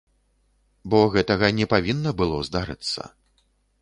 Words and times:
Бо 0.93 1.01
гэтага 1.15 1.51
не 1.59 1.65
павінна 1.73 2.15
было 2.23 2.41
здарыцца. 2.49 3.01